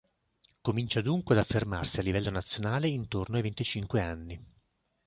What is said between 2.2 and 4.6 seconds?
nazionale intorno ai venticinque anni.